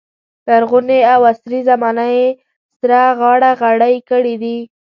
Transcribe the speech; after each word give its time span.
لرغونې 0.47 0.99
او 1.13 1.21
عصري 1.31 1.59
زمانه 1.69 2.05
یې 2.15 2.27
سره 2.79 2.99
غاړه 3.19 3.51
غړۍ 3.59 3.95
کړې 4.09 4.35
دي. 4.43 4.57